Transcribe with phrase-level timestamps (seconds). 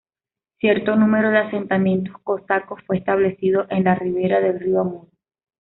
[0.57, 5.09] Cierto número de asentamientos cosacos fue establecido en la ribera del río Amur.